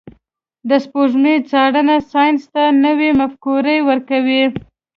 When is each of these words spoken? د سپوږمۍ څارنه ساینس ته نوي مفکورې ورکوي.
د 0.69 0.71
سپوږمۍ 0.85 1.37
څارنه 1.49 1.95
ساینس 2.11 2.43
ته 2.53 2.63
نوي 2.85 3.09
مفکورې 3.19 3.77
ورکوي. 3.89 4.43